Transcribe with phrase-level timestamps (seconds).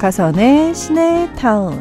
[0.00, 1.78] 박하선의 시내 타운.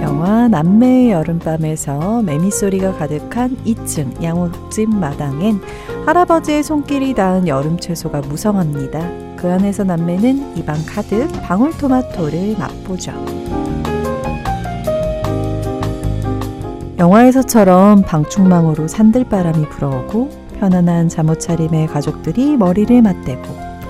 [0.00, 5.60] 영화 남매의 여름밤에서 매미 소리가 가득한 2층 양옥집 마당엔
[6.04, 9.00] 할아버지의 손길이 닿은 여름 채소가 무성합니다.
[9.36, 13.12] 그 안에서 남매는 입안 가득 방울토마토를 맛보죠.
[16.98, 23.42] 영화에서처럼 방충망으로 산들바람이 불어오고 편안한 잠옷차림의 가족들이 머리를 맞대고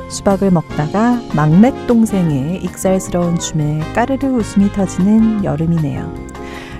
[0.08, 6.12] 수박을 먹다가 막내 동생의 익살스러운 춤에 까르르 웃음이 터지는 여름이네요.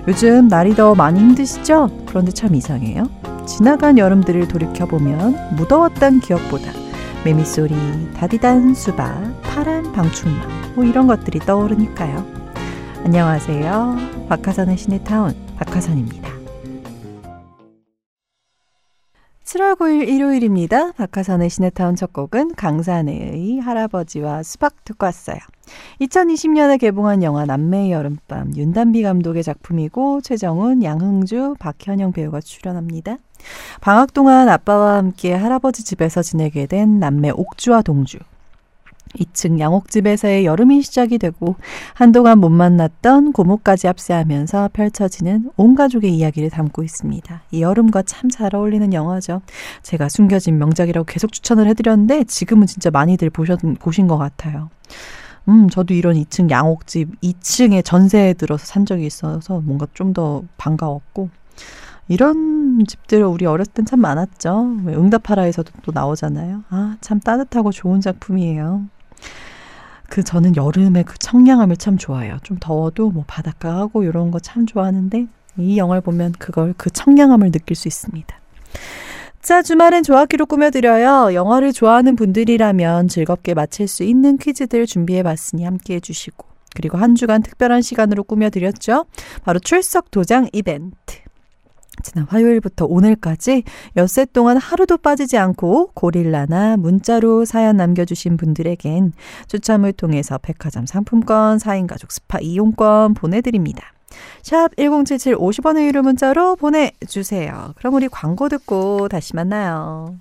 [0.08, 1.88] 요즘 날이 더 많이 힘드시죠?
[2.06, 3.31] 그런데 참 이상해요.
[3.56, 6.73] 지나간 여름들을 돌이켜보면 무더웠던 기억보다
[7.22, 7.75] 매미소리,
[8.14, 12.25] 다디단 수박, 파란 방충망 뭐 이런 것들이 떠오르니까요.
[13.05, 13.97] 안녕하세요.
[14.30, 16.33] 박하선의 시내타운 박하선입니다.
[19.45, 20.92] 7월 9일 일요일입니다.
[20.92, 25.36] 박하선의 시네타운 첫 곡은 강산의 할아버지와 수박 듣고 왔어요.
[26.00, 33.19] 2020년에 개봉한 영화 남매의 여름밤 윤단비 감독의 작품이고 최정훈, 양흥주, 박현영 배우가 출연합니다.
[33.81, 38.19] 방학 동안 아빠와 함께 할아버지 집에서 지내게 된 남매 옥주와 동주.
[39.19, 41.57] 2층 양옥집에서의 여름이 시작이 되고
[41.93, 47.43] 한동안 못 만났던 고모까지 합세하면서 펼쳐지는 온 가족의 이야기를 담고 있습니다.
[47.51, 49.43] 이 여름과 참 잘 어울리는 영화죠.
[49.83, 54.70] 제가 숨겨진 명작이라고 계속 추천을 해드렸는데 지금은 진짜 많이들 보셨, 보신 것 같아요.
[55.48, 61.29] 음, 저도 이런 2층 양옥집 2층에 전세에 들어서 산 적이 있어서 뭔가 좀 더 반가웠고
[62.08, 64.77] 이런 집들 우리 어렸을 땐 참 많았죠.
[64.86, 66.64] 응답하라에서도 또 나오잖아요.
[66.69, 68.84] 아, 참 따뜻하고 좋은 작품이에요.
[70.08, 72.36] 그 저는 여름에 그 청량함을 참 좋아해요.
[72.42, 75.27] 좀 더워도 뭐 바닷가 하고 이런 거 참 좋아하는데
[75.58, 78.36] 이 영화를 보면 그걸 그 청량함을 느낄 수 있습니다.
[79.40, 81.34] 자, 주말엔 조합기로 꾸며드려요.
[81.34, 87.83] 영화를 좋아하는 분들이라면 즐겁게 마칠 수 있는 퀴즈들 준비해봤으니 함께 해주시고 그리고 한 주간 특별한
[87.83, 89.07] 시간으로 꾸며드렸죠.
[89.45, 91.23] 바로 출석 도장 이벤트.
[92.03, 93.64] 지난 화요일부터 오늘까지
[93.97, 99.13] 엿새 동안 하루도 빠지지 않고 고릴라나 문자로 사연 남겨주신 분들에겐
[99.47, 103.92] 추첨을 통해서 백화점 상품권, 4인 가족 스파 이용권 보내드립니다.
[104.42, 107.75] 샵 1077 50원의 유료 문자로 보내주세요.
[107.77, 110.17] 그럼 우리 광고 듣고 다시 만나요.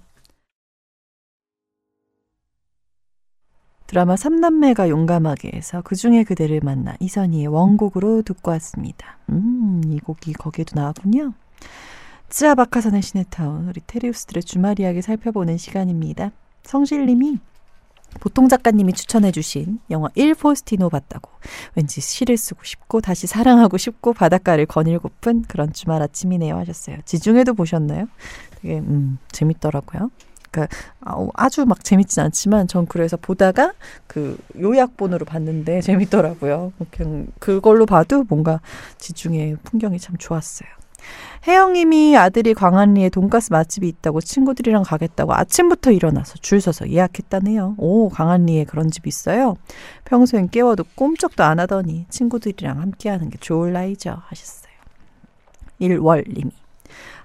[3.88, 9.18] 드라마 삼남매가 용감하게 해서 그중에 그대를 만나 이선희의 원곡으로 듣고 왔습니다.
[9.30, 11.34] 음, 이 곡이 거기에도 나왔군요.
[12.30, 16.32] 쯔아바카산의 시네타운 우리 테리우스들의 주말 이야기 살펴보는 시간입니다.
[16.64, 17.40] 성실님이
[18.20, 21.30] 보통 작가님이 추천해주신 영화 일포스티노 봤다고
[21.76, 26.98] 왠지 시를 쓰고 싶고 다시 사랑하고 싶고 바닷가를 거닐고픈 그런 주말 아침이네요 하셨어요.
[27.06, 28.08] 지중해도 보셨나요?
[28.62, 30.12] 되게 음, 재밌더라고요.
[30.52, 30.76] 그러니까
[31.34, 33.74] 아주 막 재밌진 않지만 전 그래서 보다가
[34.08, 36.74] 그 요약본으로 봤는데 재밌더라고요.
[36.92, 38.60] 그냥 그걸로 봐도 뭔가
[38.98, 40.70] 지중해 풍경이 참 좋았어요.
[41.48, 47.76] 혜영님이 아들이 광안리에 돈가스 맛집이 있다고 친구들이랑 가겠다고 아침부터 일어나서 줄 서서 예약했다네요.
[47.78, 49.56] 오, 광안리에 그런 집 있어요?
[50.06, 54.18] 평소엔 깨워도 꼼짝도 안 하더니 친구들이랑 함께하는 게 좋을 나이죠.
[54.28, 54.72] 하셨어요.
[55.82, 56.61] 1월님이.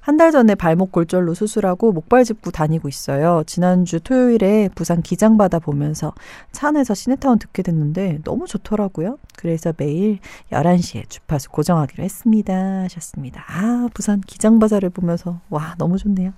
[0.07, 3.43] 한 달 전에 발목 골절로 수술하고 목발 짚고 다니고 있어요.
[3.45, 6.15] 지난주 토요일에 부산 기장바다 보면서
[6.53, 9.19] 차 안에서 시네타운 듣게 됐는데 너무 좋더라고요.
[9.37, 10.21] 그래서 매일
[10.53, 12.55] 11시에 주파수 고정하기로 했습니다.
[12.85, 13.45] 하셨습니다.
[13.49, 16.33] 아, 부산 기장바다를 보면서 와, 너무 좋네요.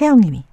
[0.00, 0.44] 혜영님이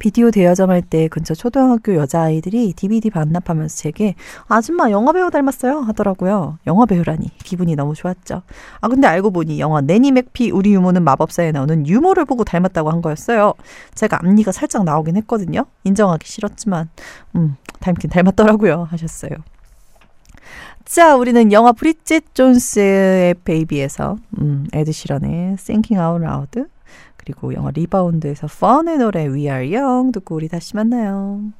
[0.00, 4.14] 비디오 대여점 할 때 근처 초등학교 여자아이들이 DVD 반납하면서 제게
[4.48, 6.58] 아줌마 영화배우 닮았어요 하더라고요.
[6.66, 8.42] 영화배우라니 기분이 너무 좋았죠.
[8.80, 13.02] 아 근데 알고 보니 영화 내니 맥피 우리 유모는 마법사에 나오는 유모를 보고 닮았다고 한
[13.02, 13.52] 거였어요.
[13.94, 15.66] 제가 앞니가 살짝 나오긴 했거든요.
[15.84, 16.88] 인정하기 싫었지만
[17.36, 19.32] 음 닮긴 닮았더라고요 하셨어요.
[20.86, 26.64] 자, 우리는 영화 브리짓 존스의 베이비에서 음, 에드시런의 Thinking Out Loud
[27.20, 31.52] 그리고 영화 리바운드에서 펀의 노래 We Are Young 듣고 우리 다시 만나요.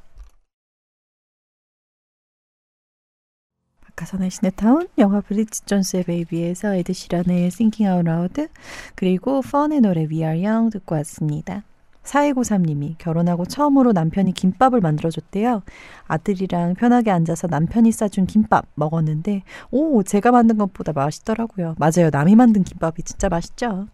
[3.81, 8.47] 박하선의 시네타운, 영화 브리지 존스의 베이비에서 에드 시런의 Thinking Out Loud,
[8.95, 11.63] 그리고 펀의 노래 We Are Young 듣고 왔습니다.
[12.03, 15.61] 4293님이 결혼하고 처음으로 남편이 김밥을 만들어줬대요.
[16.07, 21.75] 아들이랑 편하게 앉아서 남편이 싸준 김밥 먹었는데, 오, 제가 만든 것보다 맛있더라고요.
[21.77, 22.09] 맞아요.
[22.11, 23.87] 남이 만든 김밥이 진짜 맛있죠.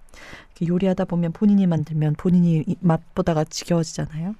[0.67, 4.35] 요리하다 보면 본인이 만들면 본인이 맛보다가 지겨워지잖아요.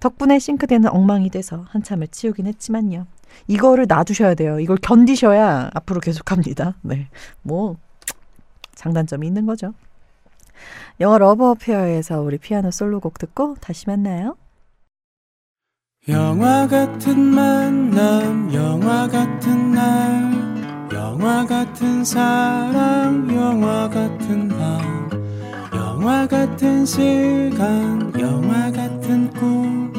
[0.00, 3.06] 덕분에 싱크대는 엉망이 돼서 한참을 치우긴 했지만요.
[3.46, 4.60] 이거를 놔두셔야 돼요.
[4.60, 6.76] 이걸 견디셔야 앞으로 계속 합니다.
[6.82, 7.08] 네.
[7.42, 7.76] 뭐,
[8.74, 9.72] 장단점이 있는 거죠.
[11.00, 14.36] 영화 러브 어페어에서 우리 피아노 솔로곡 듣고 다시 만나요.
[16.08, 25.10] 영화 같은 만남, 영화 같은 날, 영화 같은 사랑, 영화 같은 밤,
[25.74, 29.92] 영화 같은 시간, 영화 같은 꿈,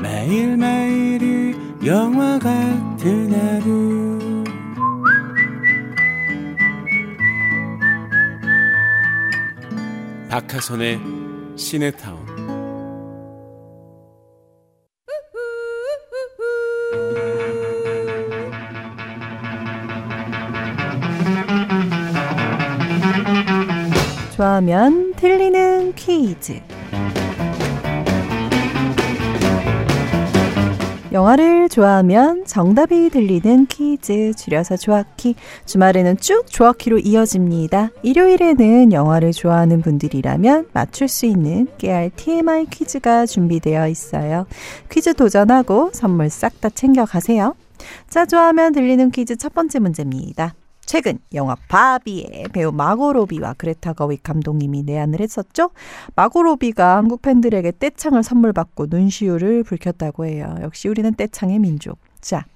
[0.00, 1.54] 매일매일이
[1.86, 4.13] 영화 같은 하루.
[10.34, 10.98] 박하선의
[11.56, 12.26] 시네타운
[24.34, 26.60] 좋아하면 틀리는 퀴즈.
[31.14, 35.36] 영화를 좋아하면 정답이 들리는 퀴즈, 줄여서 좋아키.
[35.64, 37.90] 주말에는 쭉 좋아키로 이어집니다.
[38.02, 44.46] 일요일에는 영화를 좋아하는 분들이라면 맞출 수 있는 깨알 TMI 퀴즈가 준비되어 있어요.
[44.90, 47.54] 퀴즈 도전하고 선물 싹 다 챙겨가세요.
[48.08, 50.54] 자, 좋아하면 들리는 퀴즈 첫 번째 문제입니다.
[50.86, 55.70] 최근 영화 바비의 배우 마고 로비와 그레타 거윅 감독님이 내한을 했었죠.
[56.14, 60.56] 마고 로비가 한국 팬들에게 떼창을 선물 받고 눈시울을 붉혔다고 해요.
[60.62, 61.98] 역시 우리는 떼창의 민족.
[62.20, 62.46] 자,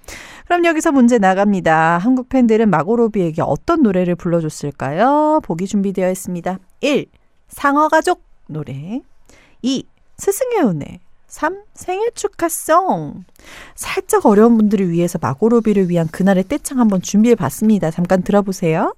[0.45, 1.99] 그럼 여기서 문제 나갑니다.
[1.99, 5.41] 한국 팬들은 마고 로비에게 어떤 노래를 불러줬을까요?
[5.43, 6.57] 보기 준비되어 있습니다.
[6.81, 7.05] 1.
[7.49, 9.01] 상어가족 노래
[9.61, 9.85] 2.
[10.17, 10.99] 스승의 은혜
[11.29, 11.57] 3.
[11.75, 13.23] 생일 축하송.
[13.75, 17.91] 살짝 어려운 분들을 위해서 마고로비를 위한 그날의 떼창 한번 준비해 봤습니다.
[17.91, 18.95] 잠깐 들어보세요.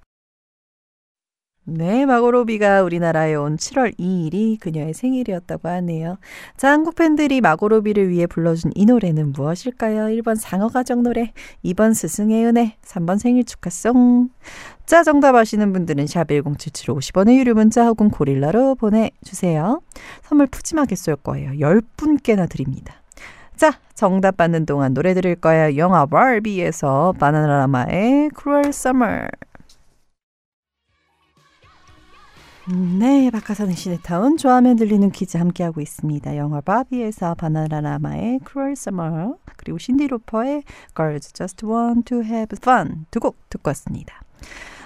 [1.64, 6.18] 네, 마고로비가 우리나라에 온 7월 2일이 그녀의 생일이었다고 하네요.
[6.58, 10.06] 자, 한국 팬들이 마고로비를 위해 불러준 이 노래는 무엇일까요?
[10.06, 14.30] 1번 상어가족 노래, 2번 스승의 은혜, 3번 생일 축하송.
[14.88, 19.82] 자, 정답 아시는 분들은 샵 1077 50원의 유료 문자 혹은 고릴라로 보내주세요.
[20.24, 21.52] 선물 푸짐하게 쏠 거예요.
[21.52, 22.96] 10분께나 드립니다.
[23.56, 25.78] 자, 정답 받는 동안 노래 들을 거예요.
[25.78, 29.28] 영화 바비에서 바나나라마의 Cruel Summer.
[32.74, 36.38] 네, 박하선의 시네타운 좋아하면 들리는 퀴즈 함께하고 있습니다.
[36.38, 40.64] 영화 바비에서 바나나라마의 Cruel Summer 그리고 신디 로퍼의
[40.96, 44.22] Girls Just Want to Have Fun 두 곡 듣고 왔습니다.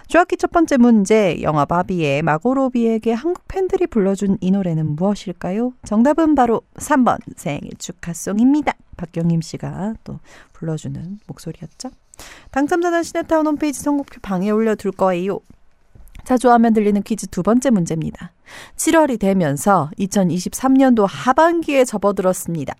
[0.07, 5.73] 조학기 첫 번째 문제 영화 바비의 마고로비에게 한국 팬들이 불러준 이 노래는 무엇일까요?
[5.83, 8.73] 정답은 바로 3번 생일 축하송입니다.
[8.97, 10.19] 박경임 씨가 또
[10.53, 11.91] 불러주는 목소리였죠.
[12.49, 15.39] 당첨자는 시네타운 홈페이지 선곡표 방에 올려둘 거예요.
[16.25, 18.31] 좋아하면 들리는 퀴즈 두 번째 문제입니다.
[18.75, 22.75] 7월이 되면서 2023년도 하반기에 접어들었습니다.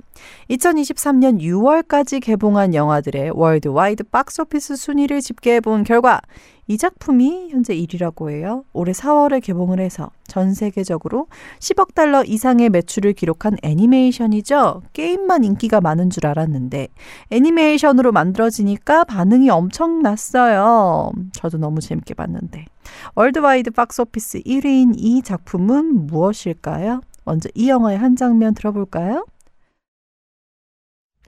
[0.50, 6.22] 2023년 6월까지 개봉한 영화들의 worldwide 박스오피스 순위를 집계해 본 결과
[6.68, 8.66] 이 작품이 현재 1위라고 해요.
[8.74, 11.28] 올해 4월에 개봉을 해서 전 세계적으로
[11.60, 14.82] 10억 달러 이상의 매출을 기록한 애니메이션이죠.
[14.94, 16.88] 게임만 인기가 많은 줄 알았는데
[17.30, 21.12] 애니메이션으로 만들어지니까 반응이 엄청났어요.
[21.34, 22.66] 저도 너무 재밌게 봤는데.
[23.14, 27.02] worldwide 박스오피스 1위인 이 작품은 무엇일까요?
[27.26, 29.26] 먼저 이 영화의 한 장면 들어볼까요?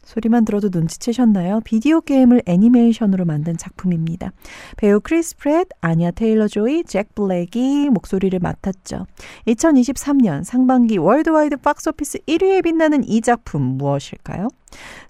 [0.07, 1.59] 소리만 들어도 눈치채셨나요?
[1.65, 4.31] 비디오 게임을 애니메이션으로 만든 작품입니다.
[4.77, 9.05] 배우 크리스 프랫, 아니아 테일러 조이, 잭 블랙이 목소리를 맡았죠.
[9.47, 14.47] 2023년 상반기 worldwide 박스오피스 1위에 빛나는 이 작품 무엇일까요?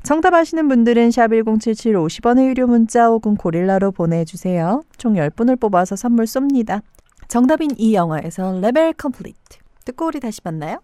[0.01, 4.83] 정답 아시는 분들은 샵 1077 50원의 유료 문자 혹은 고릴라로 보내주세요.
[4.97, 6.81] 총 10분을 뽑아서 선물 쏩니다.
[7.27, 9.59] 정답인 이 영화에서 Level Complete.
[9.85, 10.79] 듣고 우리 다시 만나요.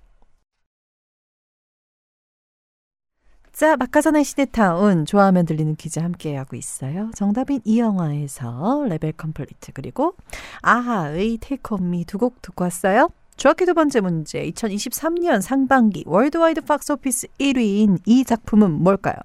[3.53, 7.11] 자, 박하선의 씨네타운 좋아하면 들리는 퀴즈 함께하고 있어요.
[7.13, 10.15] 정답인 이 영화에서 Level Complete 그리고
[10.63, 13.09] 아하의 Take On Me 두 곡 듣고 왔어요.
[13.35, 19.15] 조학기 두 번째 문제 2023년 상반기 worldwide 박스 오피스 1위인 이 작품은 뭘까요?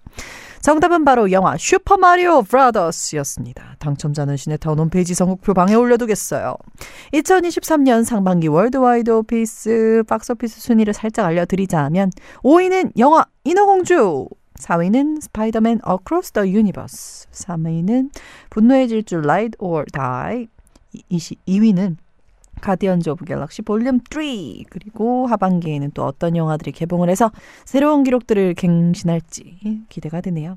[0.69, 3.77] 정답은 바로 영화 슈퍼마리오 브라더스였습니다.
[3.79, 6.57] 당첨자는 시네타운 홈페이지 선곡표 방에 올려두겠어요.
[7.15, 12.11] 2023년 상반기 worldwide 오피스 박스오피스 순위를 살짝 알려드리자면
[12.43, 14.29] 5위는 영화 인어공주
[14.61, 18.11] 4위는 스파이더맨 Across the Universe 3위는
[18.51, 20.49] 분노의 질주 Ride or Die
[21.47, 21.97] 2위는
[22.61, 24.23] Guardians of Galaxy Volume 3
[24.71, 27.31] 그리고 하반기에는 또 어떤 영화들이 개봉을 해서
[27.65, 30.57] 새로운 기록들을 갱신할지 기대가 되네요.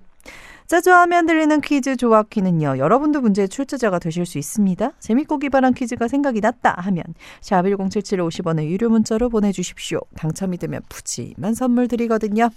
[0.68, 2.78] 짜조 하면 들리는 퀴즈 조합퀴는요.
[2.78, 4.92] 여러분도 문제의 출제자가 되실 수 있습니다.
[5.00, 7.04] 재밌고 기발한 퀴즈가 생각이 났다 하면
[7.42, 10.00] 샵 1077 50원의 유료 문자로 보내주십시오.
[10.16, 12.50] 당첨이 되면 푸짐한 선물 드리거든요.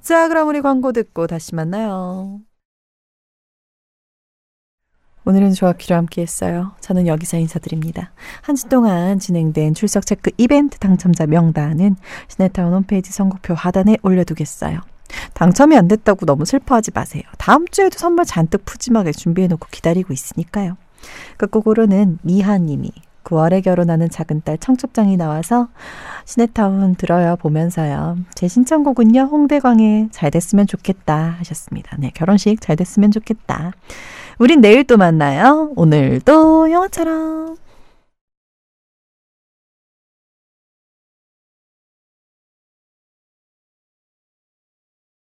[0.00, 2.40] 자 그럼 우리 광고 듣고 다시 만나요.
[5.26, 6.72] 오늘은 조합키로 함께 했어요.
[6.80, 8.12] 저는 여기서 인사드립니다.
[8.42, 11.96] 한 주 동안 진행된 출석 체크 이벤트 당첨자 명단은
[12.28, 14.80] 시네타운 홈페이지 선곡표 하단에 올려두겠어요.
[15.34, 17.22] 당첨이 안 됐다고 너무 슬퍼하지 마세요.
[17.38, 20.76] 다음 주에도 선물 잔뜩 푸짐하게 준비해놓고 기다리고 있으니까요.
[21.38, 22.92] 끝곡으로는 미하님이
[23.24, 25.68] 9월에 결혼하는 작은 딸 청첩장이 나와서
[26.24, 28.16] 시네타운 들어요 보면서요.
[28.36, 29.22] 제 신청곡은요.
[29.22, 31.96] 홍대광의 잘 됐으면 좋겠다 하셨습니다.
[31.98, 33.72] 네, 결혼식 잘 됐으면 좋겠다.
[34.38, 35.70] 우린 내일 또 만나요.
[35.76, 37.56] 오늘도 영화처럼.